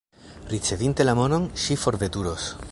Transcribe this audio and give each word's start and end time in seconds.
Ricevinte 0.53 1.05
la 1.09 1.13
monon, 1.19 1.47
ŝi 1.65 1.81
forveturos. 1.85 2.53